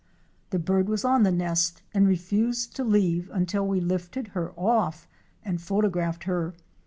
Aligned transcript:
The 0.49 0.57
bird 0.57 0.89
was 0.89 1.05
on 1.05 1.21
the 1.21 1.31
nest 1.31 1.83
and 1.93 2.07
refused 2.07 2.75
to 2.75 2.83
leave 2.83 3.29
until 3.29 3.67
we 3.67 3.79
lifted 3.79 4.29
her 4.29 4.51
.off 4.57 5.07
and 5.45 5.61
photographed 5.61 6.23
her. 6.23 6.55